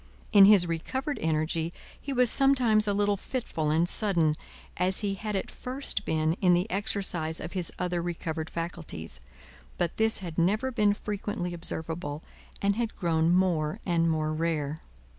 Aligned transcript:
In 0.31 0.45
his 0.45 0.65
recovered 0.65 1.19
energy 1.21 1.71
he 2.01 2.11
was 2.11 2.31
sometimes 2.31 2.87
a 2.87 2.93
little 2.93 3.17
fitful 3.17 3.69
and 3.69 3.87
sudden, 3.87 4.33
as 4.77 5.01
he 5.01 5.13
had 5.13 5.35
at 5.35 5.51
first 5.51 6.05
been 6.05 6.33
in 6.41 6.53
the 6.53 6.67
exercise 6.71 7.39
of 7.39 7.51
his 7.51 7.71
other 7.77 8.01
recovered 8.01 8.49
faculties; 8.49 9.19
but, 9.77 9.97
this 9.97 10.17
had 10.17 10.39
never 10.39 10.71
been 10.71 10.95
frequently 10.95 11.53
observable, 11.53 12.23
and 12.63 12.77
had 12.77 12.95
grown 12.95 13.29
more 13.31 13.79
and 13.85 14.09
more 14.09 14.33
rare. 14.33 14.79